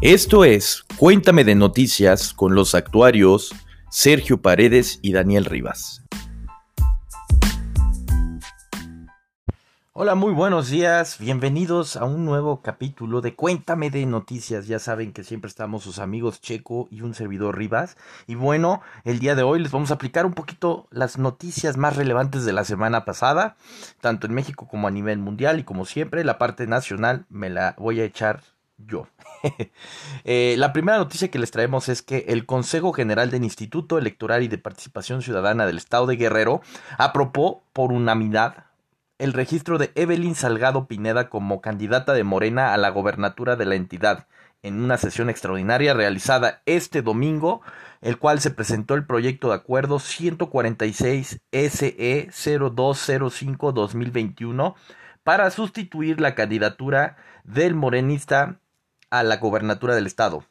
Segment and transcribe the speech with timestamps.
[0.00, 3.52] Esto es Cuéntame de Noticias con los actuarios
[3.90, 6.04] Sergio Paredes y Daniel Rivas.
[9.92, 14.68] Hola, muy buenos días, bienvenidos a un nuevo capítulo de Cuéntame de Noticias.
[14.68, 17.96] Ya saben que siempre estamos sus amigos Checo y un servidor Rivas.
[18.28, 21.96] Y bueno, el día de hoy les vamos a aplicar un poquito las noticias más
[21.96, 23.56] relevantes de la semana pasada,
[24.00, 25.58] tanto en México como a nivel mundial.
[25.58, 28.42] Y como siempre, la parte nacional me la voy a echar
[28.78, 29.08] yo.
[30.24, 34.42] Eh, la primera noticia que les traemos es que el Consejo General del Instituto Electoral
[34.42, 36.60] y de Participación Ciudadana del Estado de Guerrero
[36.98, 38.66] aprobó por unanimidad
[39.18, 43.76] el registro de Evelyn Salgado Pineda como candidata de Morena a la gobernatura de la
[43.76, 44.26] entidad
[44.62, 47.62] en una sesión extraordinaria realizada este domingo,
[48.00, 54.74] el cual se presentó el proyecto de acuerdo 146 SE 0205 2021
[55.22, 58.60] para sustituir la candidatura del morenista
[59.10, 60.44] a la gobernatura del estado.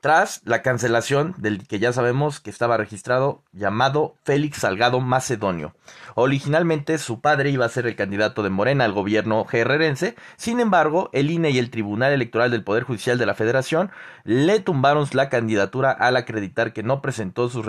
[0.00, 5.74] Tras la cancelación del que ya sabemos que estaba registrado llamado Félix Salgado Macedonio.
[6.14, 11.08] Originalmente su padre iba a ser el candidato de Morena al gobierno guerrerense, sin embargo,
[11.12, 13.90] el INE y el Tribunal Electoral del Poder Judicial de la Federación
[14.22, 17.66] le tumbaron la candidatura al acreditar que no presentó sus,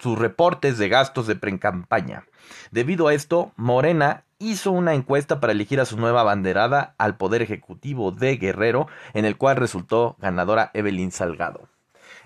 [0.00, 2.24] sus reportes de gastos de pre-campaña.
[2.70, 7.42] Debido a esto, Morena hizo una encuesta para elegir a su nueva banderada al Poder
[7.42, 11.68] Ejecutivo de Guerrero, en el cual resultó ganadora Evelyn Salgado.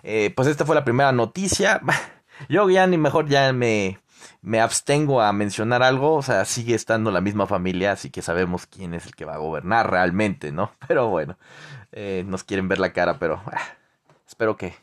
[0.03, 1.83] Eh, pues esta fue la primera noticia.
[2.49, 3.99] Yo ya ni mejor ya me,
[4.43, 8.67] me abstengo a mencionar algo, o sea, sigue estando la misma familia, así que sabemos
[8.67, 10.73] quién es el que va a gobernar realmente, ¿no?
[10.89, 11.37] Pero bueno,
[11.93, 13.61] eh, nos quieren ver la cara, pero ah,
[14.27, 14.75] espero que,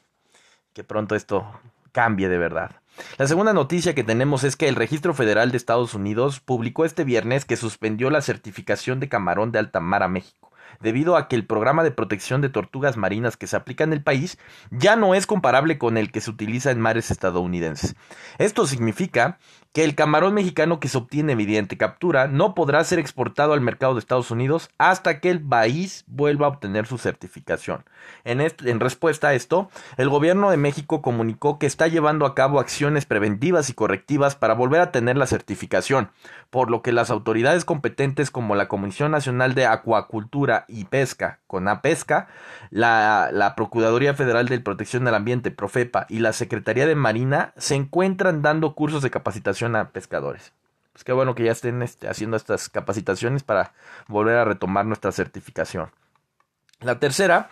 [0.73, 1.45] que pronto esto
[1.91, 2.80] cambie de verdad.
[3.17, 7.03] La segunda noticia que tenemos es que el Registro Federal de Estados Unidos publicó este
[7.03, 11.35] viernes que suspendió la certificación de camarón de alta mar a México, debido a que
[11.35, 14.37] el programa de protección de tortugas marinas que se aplica en el país
[14.71, 17.95] ya no es comparable con el que se utiliza en mares estadounidenses.
[18.37, 19.39] Esto significa
[19.73, 23.93] que el camarón mexicano que se obtiene mediante captura no podrá ser exportado al mercado
[23.93, 27.85] de Estados Unidos hasta que el país vuelva a obtener su certificación.
[28.25, 33.05] En, respuesta a esto, el gobierno de México comunicó que está llevando a cabo acciones
[33.05, 36.09] preventivas y correctivas para volver a tener la certificación,
[36.49, 42.27] por lo que las autoridades competentes como la Comisión Nacional de Acuacultura y Pesca, CONAPESCA,
[42.71, 47.75] la, la Procuraduría Federal de Protección del Ambiente, PROFEPA, y la Secretaría de Marina se
[47.75, 50.53] encuentran dando cursos de capacitación a pescadores.
[50.93, 53.73] Pues qué bueno que ya estén este, haciendo estas capacitaciones para
[54.07, 55.91] volver a retomar nuestra certificación.
[56.81, 57.49] La tercera,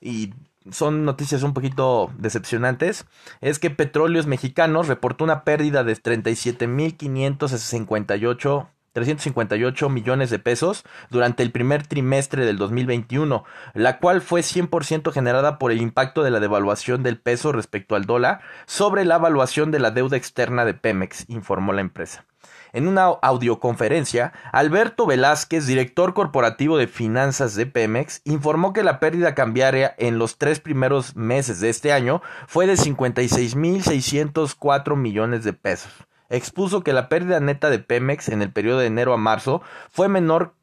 [0.00, 0.34] y
[0.70, 3.06] son noticias un poquito decepcionantes,
[3.40, 11.52] es que Petróleos Mexicanos reportó una pérdida de 37.558 358 millones de pesos durante el
[11.52, 17.02] primer trimestre del 2021, la cual fue 100% generada por el impacto de la devaluación
[17.02, 21.72] del peso respecto al dólar sobre la evaluación de la deuda externa de Pemex, informó
[21.72, 22.24] la empresa.
[22.72, 29.34] En una audioconferencia, Alberto Velázquez, director corporativo de finanzas de Pemex, informó que la pérdida
[29.34, 35.92] cambiaria en los tres primeros meses de este año fue de 56.604 millones de pesos
[36.30, 40.08] expuso que la pérdida neta de Pemex en el periodo de enero a marzo fue
[40.08, 40.54] menor,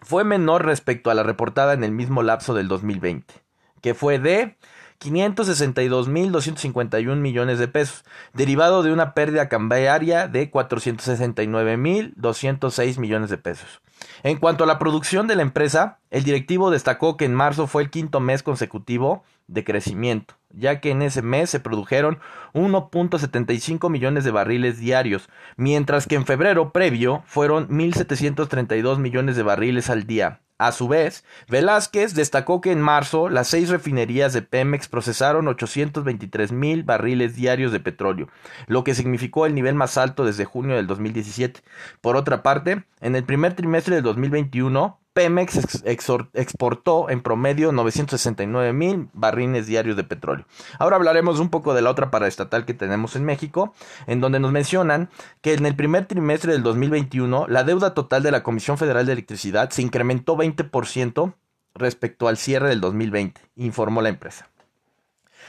[0.00, 3.32] fue menor respecto a la reportada en el mismo lapso del 2020,
[3.80, 4.56] que fue de
[5.00, 8.04] 562.251 millones de pesos,
[8.34, 13.80] derivado de una pérdida cambiaria de 469.206 millones de pesos.
[14.22, 17.82] En cuanto a la producción de la empresa, el directivo destacó que en marzo fue
[17.82, 22.18] el quinto mes consecutivo de crecimiento, ya que en ese mes se produjeron
[22.54, 29.90] 1.75 millones de barriles diarios, mientras que en febrero previo fueron 1.732 millones de barriles
[29.90, 30.40] al día.
[30.60, 36.50] A su vez, Velázquez destacó que en marzo las seis refinerías de Pemex procesaron 823
[36.50, 38.28] mil barriles diarios de petróleo,
[38.66, 41.60] lo que significó el nivel más alto desde junio del 2017.
[42.00, 49.08] Por otra parte, en el primer trimestre del 2021, Pemex exportó en promedio 969 mil
[49.14, 50.46] barriles diarios de petróleo.
[50.78, 53.74] Ahora hablaremos un poco de la otra paraestatal que tenemos en México,
[54.06, 55.10] en donde nos mencionan
[55.40, 59.14] que en el primer trimestre del 2021 la deuda total de la Comisión Federal de
[59.14, 61.34] Electricidad se incrementó 20%
[61.74, 64.48] respecto al cierre del 2020, informó la empresa.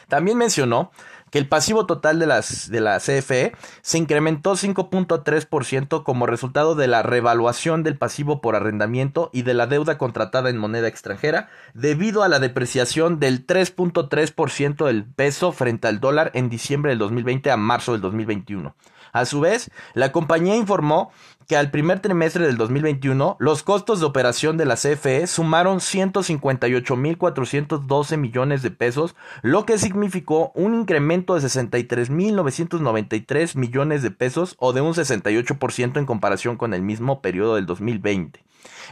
[0.07, 0.89] También mencionó
[1.31, 6.87] que el pasivo total de, las, de la CFE se incrementó 5.3% como resultado de
[6.87, 12.23] la revaluación del pasivo por arrendamiento y de la deuda contratada en moneda extranjera debido
[12.23, 17.57] a la depreciación del 3.3% del peso frente al dólar en diciembre del 2020 a
[17.57, 18.75] marzo del 2021.
[19.13, 21.11] A su vez, la compañía informó
[21.49, 28.17] que al primer trimestre del 2021 los costos de operación de la CFE sumaron 158.412
[28.17, 34.81] millones de pesos, lo que significó un incremento de 63.993 millones de pesos o de
[34.81, 38.43] un 68% en comparación con el mismo periodo del 2020.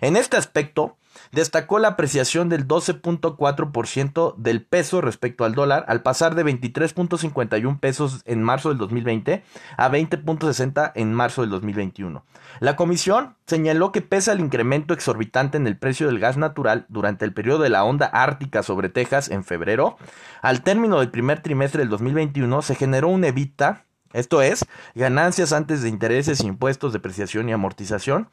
[0.02, 0.98] En este aspecto,
[1.32, 8.22] destacó la apreciación del 12.4% del peso respecto al dólar al pasar de 23.51 pesos
[8.26, 9.44] en marzo del 2020
[9.78, 12.24] a 20.60 en marzo del 2021.
[12.60, 17.26] La comisión señaló que pese al incremento exorbitante en el precio del gas natural durante
[17.26, 19.98] el periodo de la onda ártica sobre Texas en febrero,
[20.42, 24.66] al término del primer trimestre del 2021 se generó un evita, esto es,
[24.96, 28.30] ganancias antes de intereses, impuestos, depreciación y amortización,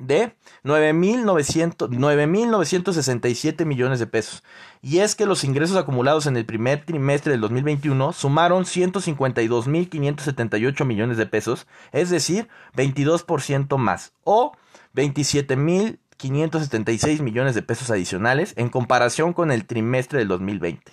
[0.00, 4.42] de 9.967 millones de pesos.
[4.82, 11.16] Y es que los ingresos acumulados en el primer trimestre del 2021 sumaron 152.578 millones
[11.16, 14.50] de pesos, es decir, 22% más, o
[14.94, 20.92] 27.576 millones de pesos adicionales en comparación con el trimestre del 2020.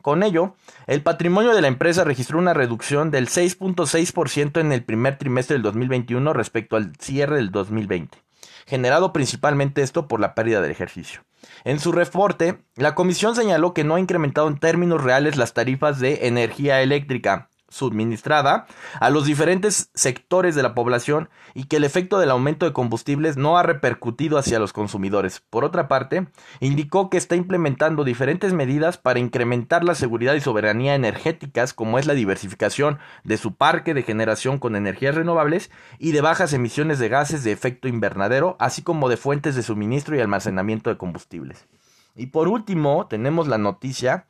[0.00, 0.54] Con ello,
[0.86, 5.62] el patrimonio de la empresa registró una reducción del 6.6% en el primer trimestre del
[5.62, 8.25] 2021 respecto al cierre del 2020
[8.66, 11.22] generado principalmente esto por la pérdida del ejercicio.
[11.64, 16.00] En su reporte, la comisión señaló que no ha incrementado en términos reales las tarifas
[16.00, 18.66] de energía eléctrica, suministrada
[19.00, 23.36] a los diferentes sectores de la población y que el efecto del aumento de combustibles
[23.36, 25.42] no ha repercutido hacia los consumidores.
[25.50, 26.28] Por otra parte,
[26.60, 32.06] indicó que está implementando diferentes medidas para incrementar la seguridad y soberanía energéticas, como es
[32.06, 37.08] la diversificación de su parque de generación con energías renovables y de bajas emisiones de
[37.08, 41.66] gases de efecto invernadero, así como de fuentes de suministro y almacenamiento de combustibles.
[42.14, 44.26] Y por último, tenemos la noticia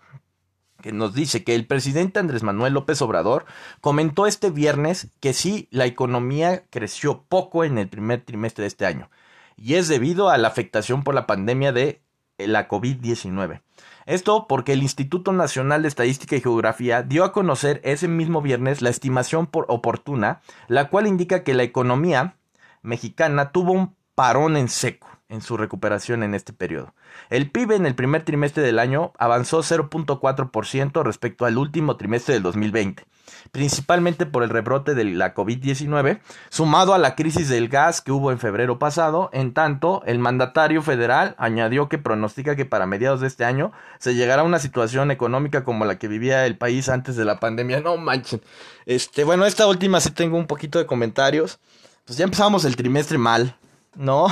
[0.92, 3.44] nos dice que el presidente Andrés Manuel López Obrador
[3.80, 8.86] comentó este viernes que sí, la economía creció poco en el primer trimestre de este
[8.86, 9.10] año,
[9.56, 12.02] y es debido a la afectación por la pandemia de
[12.38, 13.62] la COVID-19.
[14.04, 18.82] Esto porque el Instituto Nacional de Estadística y Geografía dio a conocer ese mismo viernes
[18.82, 22.36] la estimación por oportuna, la cual indica que la economía
[22.82, 26.94] mexicana tuvo un parón en seco en su recuperación en este periodo.
[27.30, 32.44] El PIB en el primer trimestre del año avanzó 0.4% respecto al último trimestre del
[32.44, 33.04] 2020,
[33.50, 38.30] principalmente por el rebrote de la COVID-19, sumado a la crisis del gas que hubo
[38.30, 39.30] en febrero pasado.
[39.32, 44.14] En tanto, el mandatario federal añadió que pronostica que para mediados de este año se
[44.14, 47.80] llegará a una situación económica como la que vivía el país antes de la pandemia.
[47.80, 48.40] No manchen.
[48.84, 51.58] Este, bueno, esta última sí tengo un poquito de comentarios.
[52.04, 53.56] Pues ya empezamos el trimestre mal,
[53.96, 54.28] ¿no?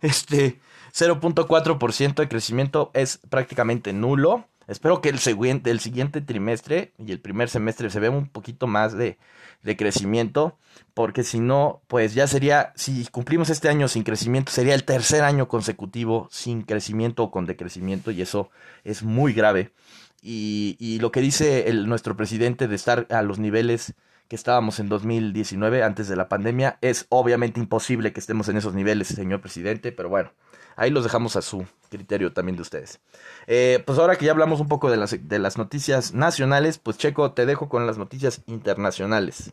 [0.00, 0.60] Este
[0.94, 4.46] 0.4% de crecimiento es prácticamente nulo.
[4.66, 8.66] Espero que el siguiente, el siguiente trimestre y el primer semestre se vea un poquito
[8.66, 9.18] más de,
[9.62, 10.58] de crecimiento,
[10.92, 15.24] porque si no, pues ya sería, si cumplimos este año sin crecimiento, sería el tercer
[15.24, 18.50] año consecutivo sin crecimiento o con decrecimiento, y eso
[18.84, 19.72] es muy grave.
[20.20, 23.94] Y, y lo que dice nuestro presidente de estar a los niveles
[24.28, 26.78] que estábamos en 2019 antes de la pandemia.
[26.80, 30.32] Es obviamente imposible que estemos en esos niveles, señor presidente, pero bueno,
[30.76, 33.00] ahí los dejamos a su criterio también de ustedes.
[33.46, 36.98] Eh, pues ahora que ya hablamos un poco de las, de las noticias nacionales, pues
[36.98, 39.52] Checo, te dejo con las noticias internacionales.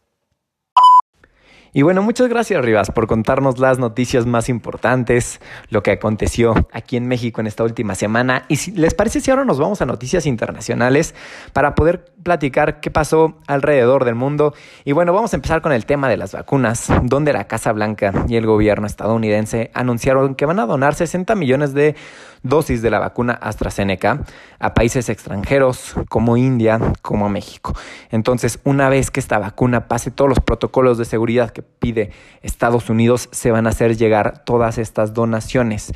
[1.77, 6.95] Y bueno, muchas gracias Rivas por contarnos las noticias más importantes, lo que aconteció aquí
[6.95, 8.45] en México en esta última semana.
[8.47, 11.13] Y si les parece si ahora nos vamos a noticias internacionales
[11.51, 14.53] para poder platicar qué pasó alrededor del mundo.
[14.85, 18.25] Y bueno, vamos a empezar con el tema de las vacunas, donde la Casa Blanca
[18.29, 21.97] y el gobierno estadounidense anunciaron que van a donar 60 millones de
[22.41, 24.23] dosis de la vacuna AstraZeneca
[24.59, 27.73] a países extranjeros como India, como México.
[28.11, 32.89] Entonces, una vez que esta vacuna pase todos los protocolos de seguridad que pide Estados
[32.89, 35.91] Unidos, se van a hacer llegar todas estas donaciones.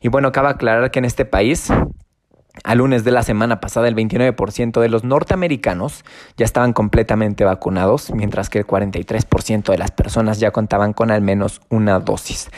[0.00, 1.68] Y bueno, cabe aclarar que en este país
[2.64, 6.04] al lunes de la semana pasada, el 29% de los norteamericanos
[6.36, 11.22] ya estaban completamente vacunados, mientras que el 43% de las personas ya contaban con al
[11.22, 12.50] menos una dosis.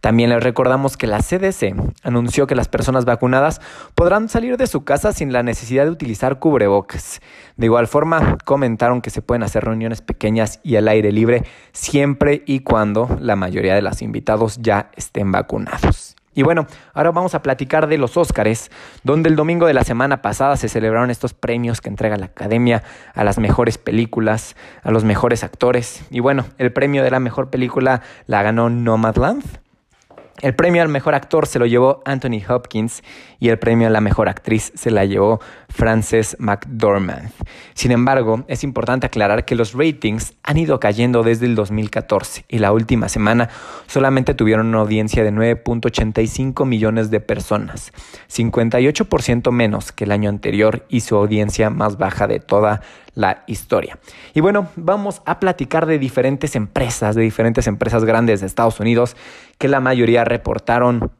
[0.00, 3.60] También les recordamos que la CDC anunció que las personas vacunadas
[3.94, 7.20] podrán salir de su casa sin la necesidad de utilizar cubrebocas.
[7.56, 12.42] De igual forma, comentaron que se pueden hacer reuniones pequeñas y al aire libre siempre
[12.46, 16.17] y cuando la mayoría de los invitados ya estén vacunados.
[16.38, 18.70] Y bueno, ahora vamos a platicar de los Óscares,
[19.02, 22.84] donde el domingo de la semana pasada se celebraron estos premios que entrega la Academia
[23.16, 24.54] a las mejores películas,
[24.84, 26.04] a los mejores actores.
[26.10, 29.42] Y bueno, el premio de la mejor película la ganó Nomadland
[30.40, 33.02] El premio al mejor actor se lo llevó Anthony Hopkins
[33.40, 37.30] y el premio a la mejor actriz se la llevó Frances McDormand.
[37.74, 42.58] Sin embargo, es importante aclarar que los ratings han ido cayendo desde el 2014 y
[42.58, 43.48] la última semana
[43.88, 47.92] solamente tuvieron una audiencia de 9.85 millones de personas,
[48.32, 52.80] 58% menos que el año anterior y su audiencia más baja de toda
[53.18, 53.98] la historia.
[54.32, 59.16] Y bueno, vamos a platicar de diferentes empresas, de diferentes empresas grandes de Estados Unidos,
[59.58, 61.10] que la mayoría reportaron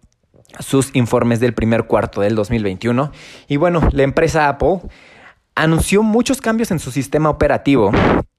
[0.60, 3.12] sus informes del primer cuarto del 2021.
[3.48, 4.80] Y bueno, la empresa Apple
[5.54, 7.90] anunció muchos cambios en su sistema operativo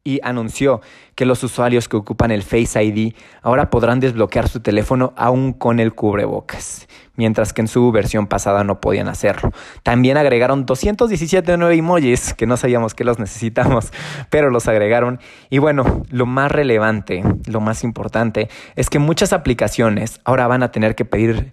[0.09, 0.81] y anunció
[1.13, 3.13] que los usuarios que ocupan el Face ID
[3.43, 8.63] ahora podrán desbloquear su teléfono aún con el cubrebocas, mientras que en su versión pasada
[8.63, 9.51] no podían hacerlo.
[9.83, 13.91] También agregaron 217 nuevos emojis que no sabíamos que los necesitamos,
[14.31, 15.19] pero los agregaron.
[15.51, 20.71] Y bueno, lo más relevante, lo más importante, es que muchas aplicaciones ahora van a
[20.71, 21.51] tener que pedir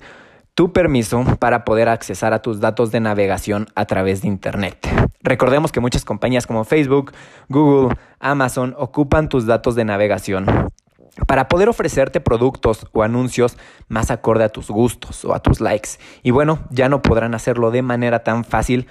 [0.56, 4.88] tu permiso para poder accesar a tus datos de navegación a través de Internet.
[5.22, 7.12] Recordemos que muchas compañías como Facebook,
[7.50, 10.46] Google, Amazon ocupan tus datos de navegación
[11.26, 13.58] para poder ofrecerte productos o anuncios
[13.88, 15.90] más acorde a tus gustos o a tus likes.
[16.22, 18.86] Y bueno, ya no podrán hacerlo de manera tan fácil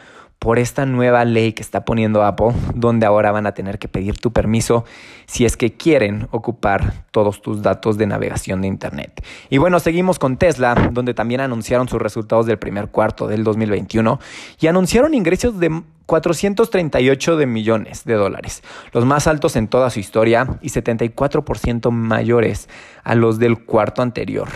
[0.46, 4.20] por esta nueva ley que está poniendo Apple, donde ahora van a tener que pedir
[4.20, 4.86] tu permiso
[5.26, 9.26] si es que quieren ocupar todos tus datos de navegación de Internet.
[9.50, 14.20] Y bueno, seguimos con Tesla, donde también anunciaron sus resultados del primer cuarto del 2021
[14.60, 18.62] y anunciaron ingresos de 438 de millones de dólares,
[18.92, 22.70] los más altos en toda su historia y 74% mayores
[23.04, 24.50] a los del cuarto anterior.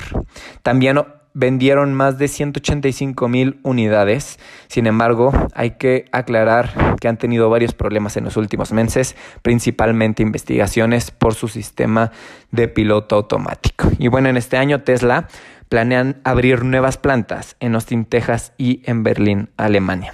[0.62, 1.00] También
[1.34, 4.40] vendieron más de 185 mil unidades.
[4.68, 10.24] Sin embargo, hay que aclarar que han tenido varios problemas en los últimos meses, principalmente
[10.24, 12.12] investigaciones por su sistema
[12.52, 13.90] de piloto automático.
[13.98, 15.28] Y bueno, en este año Tesla
[15.70, 20.14] planean abrir nuevas plantas en Austin, Texas y en Berlín, Alemania.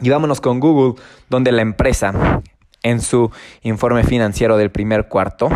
[0.00, 2.40] Y vámonos con Google, donde la empresa
[2.82, 3.30] en su
[3.62, 5.50] informe financiero del primer cuarto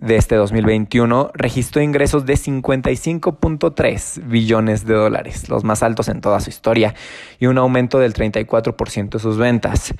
[0.00, 6.40] de este 2021 registró ingresos de 55.3 billones de dólares, los más altos en toda
[6.40, 6.94] su historia,
[7.38, 9.94] y un aumento del 34% de sus ventas.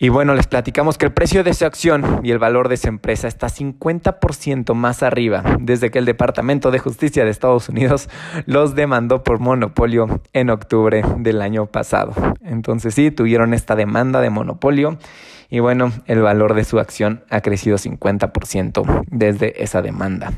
[0.00, 2.86] Y bueno, les platicamos que el precio de su acción y el valor de su
[2.86, 8.08] empresa está 50% más arriba desde que el Departamento de Justicia de Estados Unidos
[8.46, 12.12] los demandó por monopolio en octubre del año pasado.
[12.42, 14.98] Entonces sí, tuvieron esta demanda de monopolio
[15.48, 20.32] y bueno, el valor de su acción ha crecido 50% desde esa demanda.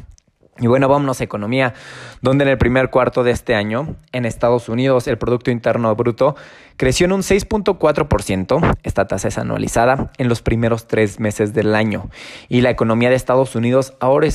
[0.61, 1.73] Y bueno, vámonos a economía,
[2.21, 6.37] donde en el primer cuarto de este año, en Estados Unidos, el Producto Interno Bruto
[6.77, 12.11] creció en un 6.4%, esta tasa es anualizada, en los primeros tres meses del año.
[12.49, 14.29] Y la economía de Estados Unidos ahora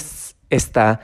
[0.50, 1.00] está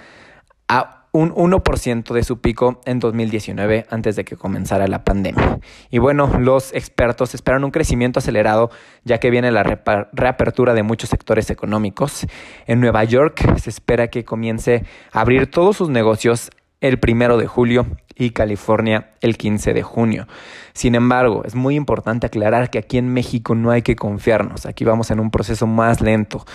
[0.67, 5.59] a un 1% de su pico en 2019 antes de que comenzara la pandemia.
[5.89, 8.71] Y bueno, los expertos esperan un crecimiento acelerado
[9.03, 12.25] ya que viene la reapertura de muchos sectores económicos.
[12.65, 16.49] En Nueva York se espera que comience a abrir todos sus negocios
[16.79, 17.85] el primero de julio
[18.21, 20.27] y California el 15 de junio.
[20.73, 24.65] Sin embargo, es muy importante aclarar que aquí en México no hay que confiarnos.
[24.65, 26.45] Aquí vamos en un proceso más lento.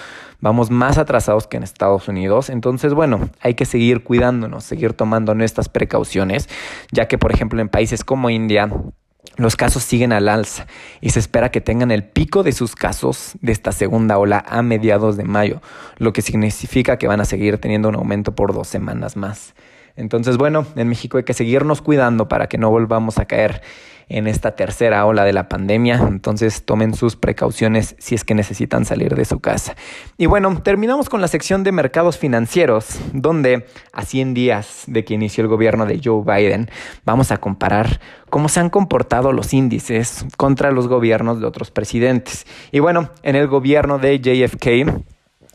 [0.41, 2.51] Vamos más atrasados que en Estados Unidos.
[2.51, 6.49] Entonces, bueno, hay que seguir cuidándonos, seguir tomando nuestras precauciones,
[6.93, 8.71] ya que, por ejemplo, en países como India,
[9.37, 10.67] los casos siguen al alza
[11.01, 14.63] y se espera que tengan el pico de sus casos de esta segunda ola a
[14.63, 15.61] mediados de mayo,
[15.99, 19.55] lo que significa que van a seguir teniendo un aumento por dos semanas más.
[19.97, 23.63] Entonces, bueno, en México hay que seguirnos cuidando para que no volvamos a caer
[24.09, 25.97] en esta tercera ola de la pandemia.
[25.97, 29.77] Entonces tomen sus precauciones si es que necesitan salir de su casa.
[30.17, 35.15] Y bueno, terminamos con la sección de mercados financieros, donde a 100 días de que
[35.15, 36.71] inició el gobierno de Joe Biden,
[37.05, 38.01] vamos a comparar
[38.31, 42.47] cómo se han comportado los índices contra los gobiernos de otros presidentes.
[42.71, 45.05] Y bueno, en el gobierno de JFK,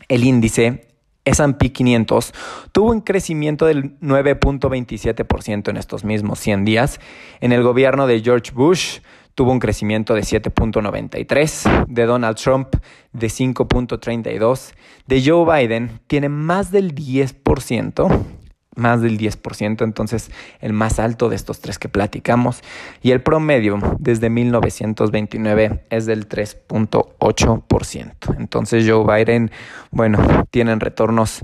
[0.10, 0.91] el índice
[1.26, 2.34] S&P 500
[2.72, 7.00] tuvo un crecimiento del 9.27% en estos mismos 100 días.
[7.40, 9.00] En el gobierno de George Bush
[9.36, 12.76] tuvo un crecimiento de 7.93, de Donald Trump
[13.14, 14.74] de 5.32,
[15.08, 18.41] de Joe Biden tiene más del 10%
[18.76, 22.62] más del 10%, entonces el más alto de estos tres que platicamos.
[23.02, 28.38] Y el promedio desde 1929 es del 3.8%.
[28.38, 29.52] Entonces Joe Biden,
[29.92, 31.44] bueno, tienen retornos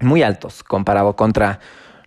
[0.00, 1.58] muy altos comparado contra